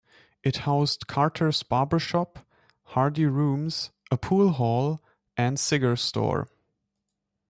It 0.41 0.57
housed 0.65 1.05
Carter's 1.05 1.61
Barbershop, 1.61 2.39
Hardy 2.85 3.27
Rooms, 3.27 3.91
a 4.09 4.17
pool 4.17 4.49
hall, 4.49 4.99
and 5.37 5.59
cigar 5.59 5.95
store. 5.95 6.47